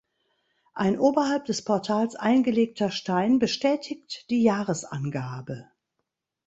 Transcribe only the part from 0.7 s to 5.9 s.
Ein oberhalb des Portals eingelegter Stein bestätigt die Jahresangabe.